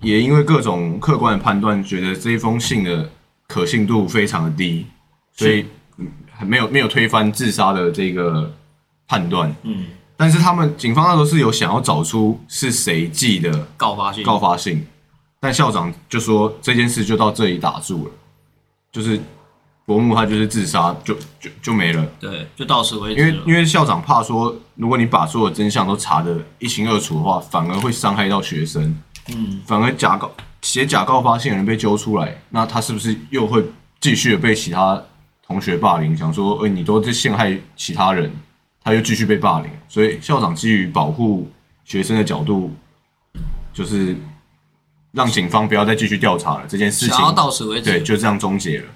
[0.00, 3.10] 也因为各种客观的判断，觉得这一封信的
[3.48, 4.86] 可信度非常的低，
[5.32, 5.64] 所以
[5.96, 8.52] 嗯还没有没有推翻自杀的这个
[9.08, 9.54] 判断。
[9.62, 9.86] 嗯，
[10.22, 14.22] 但是他们警方那时候是有想要找出是谁寄的告发信。
[14.22, 14.86] 告发信，
[15.40, 18.12] 但校长就说这件事就到这里打住了，
[18.92, 19.20] 就是
[19.84, 22.06] 伯母他就是自杀，就就就没了。
[22.20, 23.42] 对，就到此为止因为。
[23.46, 28.96] 因为校长怕说，如果你把所有真相都查得一清二楚的话，反而会伤害到学生，
[29.34, 33.60] 嗯，反而假告写假告发信的人被揪出来，那他是不是又会
[34.00, 35.02] 继续的被其他
[35.44, 36.16] 同学霸凌？
[36.16, 38.32] 想说，哎、你都是陷害其他人，
[38.84, 41.50] 他又继续被霸凌，所以校长基于保护
[41.84, 42.70] 学生的角度，
[43.72, 44.16] 就是
[45.12, 47.90] 让警方不要再继续调查了这件事情想，要到此为止。
[47.90, 48.86] 对，就这样终结了。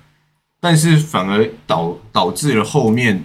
[0.58, 3.22] 但是反而导导致了后面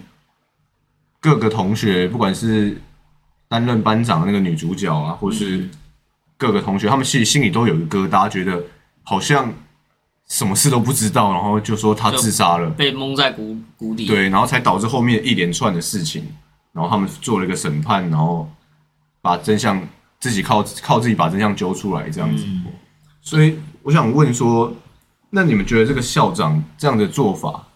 [1.20, 2.80] 各个同学，不管是
[3.48, 5.68] 担任班长的那个女主角啊，或是
[6.38, 8.62] 各个同学，他们心里心里都有一个疙瘩，觉得
[9.04, 9.52] 好像
[10.28, 14.06] 什么事都不知道，然后就说他自杀了，被蒙在鼓鼓底。
[14.06, 16.26] 对，然后才导致后面一连串的事情，
[16.74, 18.50] 然后他们做了一个审判，然后
[19.22, 19.82] 把真相
[20.20, 22.44] 自己靠靠自己把真相揪出来，这样子。
[22.46, 22.66] 嗯
[23.24, 24.74] 所以我想问说，
[25.30, 27.68] 那你们觉得这个校长这样的做法，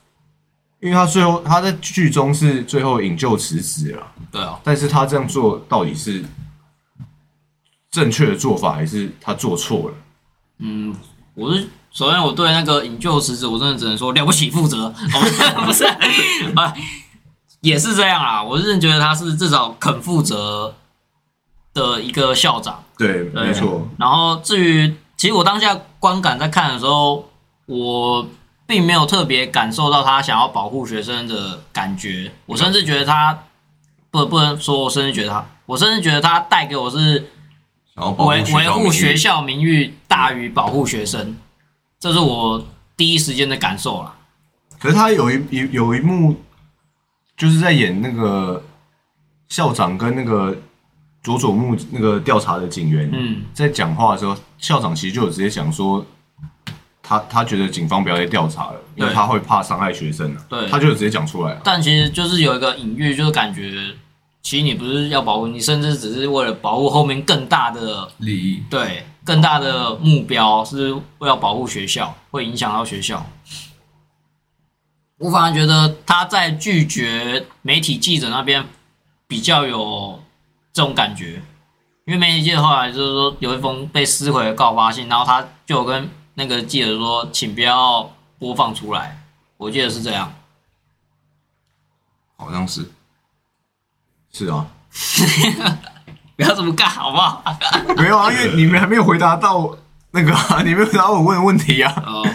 [0.79, 6.25] 因为他最后他在剧中是最后引咎辞职了，对啊，但是他这样做到底是
[7.91, 9.95] 正确的做法，还是他做错了？
[10.57, 10.95] 嗯，
[11.35, 16.73] 我是首先我对那个引咎辞职，我真的只能说了不起，负责，哦、不是啊，
[17.65, 18.43] 也是这样啊。
[18.43, 20.75] 我是觉得他是至少肯负责
[21.73, 22.83] 的一个校长。
[22.97, 27.27] 对，对没错，然后至于，其实我当下观感在看的时候，
[27.65, 28.25] 我
[28.65, 32.31] 并没有特别感受到他想要保护学生的感觉。
[32.45, 33.37] 我甚至觉得他
[34.11, 37.29] 不不能说，我甚至觉得他，我甚至觉得他带给我是
[38.17, 41.35] 维维护学校名誉大于保护学生，
[41.99, 44.15] 这是我第一时间的感受啦。
[44.79, 46.39] 可是他有一有有一幕，
[47.37, 48.63] 就是在演那个
[49.49, 50.55] 校长跟那个
[51.21, 56.05] 佐佐木那个调查的警员，嗯，在讲话的时候，校长其实就有直接讲说，
[57.03, 59.13] 他他觉得警方不要再调查了，因为对。
[59.13, 60.45] 他会怕伤害学生啊。
[60.47, 60.67] 对。
[60.69, 61.61] 他就有直接讲出来了。
[61.63, 63.71] 但其实就是有一个隐喻，就是感觉
[64.41, 73.25] 其实你不是要保护，你甚至只是为了保护后面更大的利益，对更大的目标，是为了保护学校，会影响到学校。
[75.17, 78.65] 我反而觉得他在拒绝媒体记者那边
[79.27, 80.21] 比较有
[80.73, 81.41] 这种感觉，
[82.05, 89.21] 因为媒体记者后来就是说有一封被撕毁的告发信，然后他就有跟那个记者说，请不要播放出来。
[89.57, 90.33] 我记得是这样。
[92.35, 92.91] 好像是
[94.33, 94.67] 是啊，
[96.35, 97.41] 不要这么干，好不好？
[97.95, 99.77] 没有啊，因为你们还没有回答到
[100.11, 101.93] 那个、啊，你没有回答我问的问题啊。
[102.05, 102.27] 哦，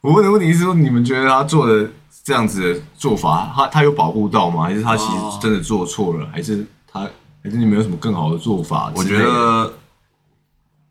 [0.00, 1.90] 我问的问题是说，你们觉得他做的
[2.30, 4.62] 这样子的做法，他他有保护到吗？
[4.62, 6.28] 还是他其哦实真的做错了？
[6.30, 7.00] 还是他
[7.42, 9.18] 还是你们有什么更好的做法我觉？
[9.18, 9.74] 得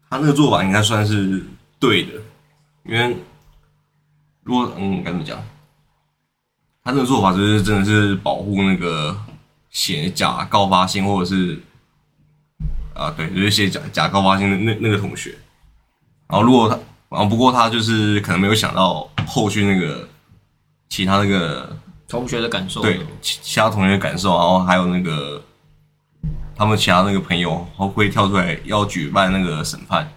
[0.10, 1.42] 他那个做法应该算是
[1.80, 2.12] 对的，
[2.84, 3.16] 因为
[4.44, 5.42] 如果嗯该怎么讲，
[6.84, 9.18] 他那个做法就是真的是保护那个
[9.70, 11.58] 写假告发信或者是
[12.94, 15.38] 啊对，就是写假假告发信的那那个同学。
[16.28, 16.78] 然后如果他，
[17.08, 20.06] 然后不过他就是可能没有想到后续那个
[20.90, 21.78] 其他那个
[22.08, 22.82] 同学的感受。
[22.82, 25.42] 对其其他同学的感受，然后还有那个
[26.56, 27.66] 他们其他那个朋友
[27.96, 30.12] 会跳出来要举办那个审判。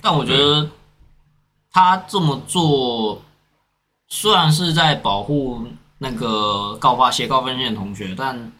[0.00, 0.68] 但我觉得
[1.72, 3.20] 他这么做
[4.08, 5.66] 虽然是在保护
[5.98, 8.52] 那个告发写告发信的同学，但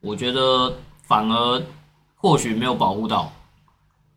[0.00, 0.74] 我觉得
[1.06, 1.62] 反而
[2.16, 3.32] 或许没有保护到，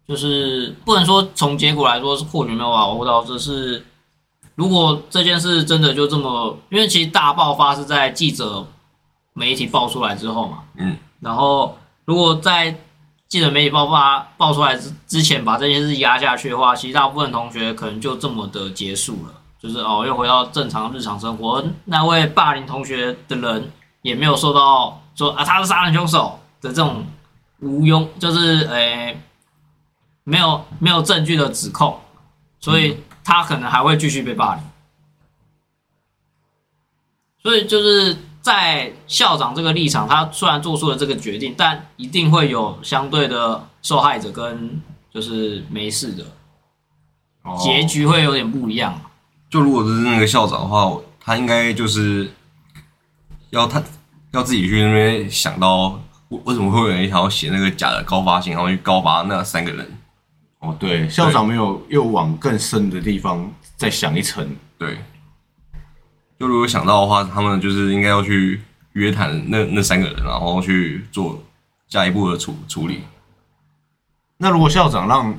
[0.08, 3.86] 就是不能说从结果来说是或许没有保护到，只是
[4.56, 8.66] 如果这件事真的就这么，因为其实大爆发是在记者
[9.34, 12.80] 媒体爆出来之后嘛，嗯，然后如果在
[13.28, 21.64] 记者媒体爆发爆出来之之前把这件事压下去的话，其实大部分同学可能就这么的结束了，就是哦又回到正常日常生活。
[21.86, 23.72] 那位霸凌同学的人
[24.04, 27.04] 也没有受到说啊他是杀人凶手的这种
[27.62, 29.20] 无庸，就是诶、
[30.24, 32.00] 没有没有证据的指控，
[32.60, 34.64] 所以他可能还会继续被霸凌。
[37.42, 44.82] 所以就是在校长这个立场，他虽然做出了这个决定，但一定会有相对的受害者跟
[45.14, 46.24] 就是没事的
[47.44, 49.00] 哦结局会有点不一样。
[49.50, 52.32] 就如果是那个校长的话，他应该就是
[53.50, 53.84] 要他
[54.32, 56.00] 要自己去那边想到
[56.30, 59.98] 为为什么会有人想要写那个假的高发信，然后去告发那三个人。
[60.64, 64.48] 哦，对，校长没有又往更深的地方再想一层。
[64.78, 64.98] 对，
[66.40, 68.62] 就如果想到的话，他们就是应该要去
[68.94, 71.44] 约谈那那三个人，然后去做
[71.90, 73.02] 下一步的处处理。
[74.38, 75.38] 那如果校长让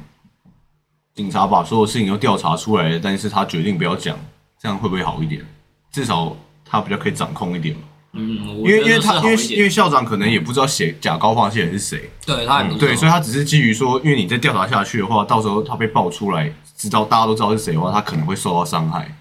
[1.15, 4.19] 警察把所有事情都调查出来，但是他决定不要讲，
[4.61, 5.43] 这样会不会好一点？
[5.91, 7.83] 至少他比较可以掌控一点嘛。
[8.17, 19.13] 嗯，因为因为他因为因为为校长可能也不知道写假高发信人是谁，对他对，所以他只是基于说，因为你再调查下去的话，到时候他被爆出来，知道大家都知道是谁的话，他可能会受到伤害。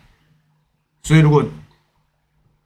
[1.02, 1.44] 所以如果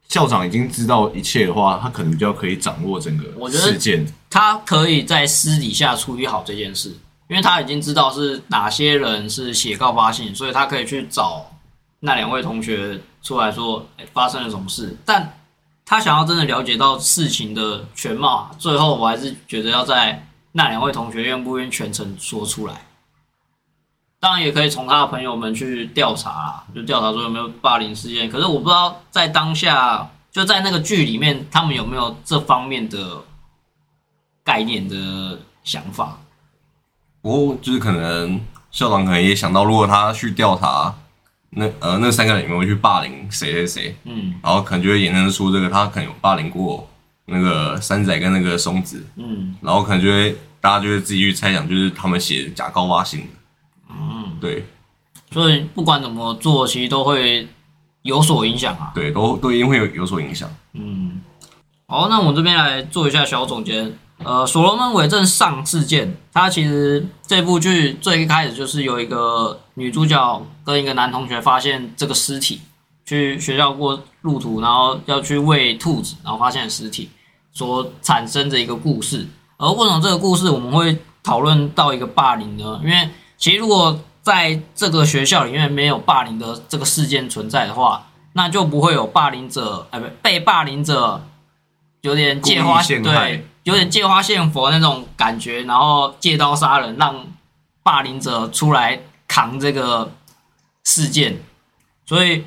[0.10, 4.06] 校长已经知道一切的话，他可能比较可以掌握整个事件。
[4.30, 6.90] 他可以在私底下处理好这件事，
[7.30, 11.50] 因为他已经知道是哪些人是写告发信，所以他可以去找
[12.02, 14.96] 那两位同学出来说、哎发生了什么事。
[15.06, 15.37] 但
[15.90, 22.74] 他想要真的了解到事情的全貌，最后我还是觉得要在那两位同学愿不愿意全程说出来。
[24.20, 28.30] 当然也可以从他的朋友们去调查，就调查说有没有霸凌事件。
[28.30, 33.24] 可是我不知道在当下，就在那个剧里面，他们有没有这方面的
[34.44, 36.18] 概念的想法。
[37.22, 40.94] 不过就是可能校长可能也想到，如果他去调查
[41.50, 44.34] 那呃那三个人有没有去霸凌谁谁谁，嗯。
[44.44, 46.88] 然后可能就会衍生出这个他可能有霸凌过
[47.26, 49.56] 那个山仔跟那个松子，嗯。
[49.62, 53.22] 然后可能就会大家就会自己去猜想，就是他们写假高发信。
[53.22, 53.28] 的，
[53.90, 54.66] 嗯，对。
[55.32, 57.48] 所以不管怎么做，其实都会
[58.02, 58.92] 有所影响啊。
[58.96, 60.50] 对，都都一定会有有所影响。
[60.74, 61.22] 嗯，
[61.88, 63.92] 好，那我这边来做一下小总结。
[64.24, 72.62] 呃，所罗门伪证上事件，它其实这部剧最一开始就是有一个女主角跟一个男同学发现这个尸体，
[73.06, 77.12] 去学校过路途，然后要去喂兔子，然后发现尸体
[77.52, 79.28] 所产生的一个故事。
[79.58, 82.82] 而为什么这个故事我们会讨论到一个霸凌呢？
[82.84, 83.08] 因为
[83.38, 91.24] 其实如果在这个学校里面没有霸凌的这个事件存在的话，那就不会有霸凌者，哎，不，被霸凌者
[92.02, 97.28] 有点借花故意陷害对，有点借花献佛那种感觉，然后借刀杀人，让
[97.84, 99.00] 霸凌者出来
[99.38, 100.12] 扛这个
[100.84, 101.38] 事件。
[102.08, 102.44] 所以，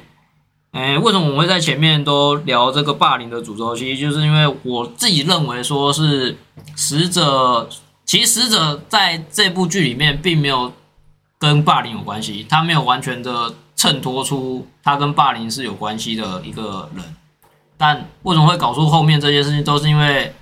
[0.72, 3.76] 哎，为什么我们会在前面都聊这个霸凌的诅咒？
[3.76, 6.36] 其实就是因为我自己认为说是
[6.74, 7.68] 死者，
[8.04, 10.72] 其实死者在这部剧里面并没有
[11.38, 17.04] 跟霸凌有关系，他没有完全的衬托出他跟霸凌是有关系的一个人。
[17.76, 20.34] 但为什么会搞出后面这些事情，都是因为，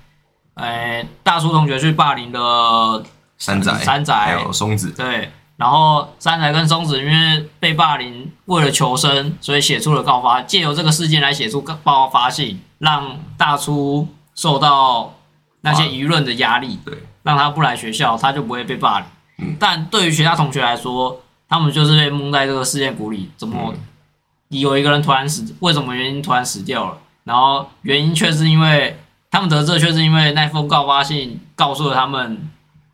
[0.55, 3.05] 呃，大叔同学去霸凌了
[3.37, 15.15] 山仔、山仔还有松子，对，然后三宅跟松子因为被霸凌，为了求生，所以写出了告发，借由这个事件来写出告发信，让大叔受到
[15.63, 16.95] 那些舆论的压力，对，
[17.25, 19.07] 让他不来学校，他就不会被霸凌。
[19.41, 23.81] 嗯但对于其他同学来说，他们就是被蒙在这个事件谷里，怎么嗯
[24.49, 25.45] 有一个人突然死？
[25.61, 26.99] 为什么原因突然死掉了？
[27.25, 28.99] 然后原因却是因为
[29.31, 32.49] 他们得知的却是因为那封告发信告诉了他们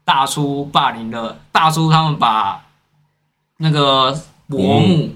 [0.04, 2.66] 大叔霸凌了大叔，他们把
[3.56, 4.12] 那个
[4.48, 5.14] 伯母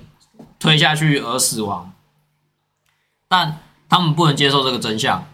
[0.59, 1.93] 推下去而死亡，
[3.28, 3.59] 但
[3.89, 5.24] 他们不能接受这个真相，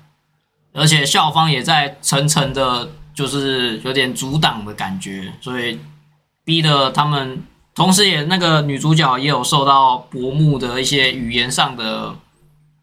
[0.72, 5.78] 而且校方也在层层的，就是有点阻挡的感觉，所以
[6.44, 7.44] 逼得他们，
[7.74, 12.14] 同时也那个女主角也有受到伯母的一些语言上的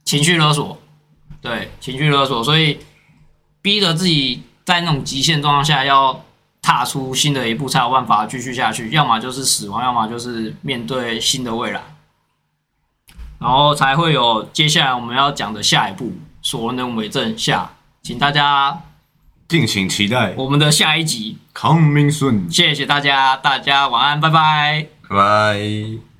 [0.05, 0.77] 情绪勒索，
[1.41, 2.79] 对情绪勒索，所以
[3.61, 6.23] 逼得自己在那种极限状况下要
[6.61, 11.81] 踏出新的一步，才有办法继续下去，要么就是死亡，要么就是面对新的未来，
[13.39, 16.05] 然后才会有接下来我们要讲的下一步
[16.41, 17.71] 《所罗门伪证》下，
[18.03, 18.81] 请大家
[19.47, 22.53] 敬请期待我们的下一集，，Coming soon。
[22.53, 24.87] 谢谢大家，大家晚安，拜拜。
[25.09, 26.10] 拜拜。